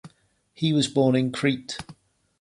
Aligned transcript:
He 0.55 0.73
was 0.73 0.87
born 0.87 1.15
in 1.15 1.31
Crete. 1.31 1.77